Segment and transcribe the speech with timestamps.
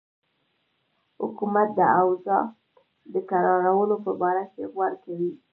[1.21, 2.43] حکومت د اوضاع
[3.13, 5.31] د کرارولو په باره کې غور کوي.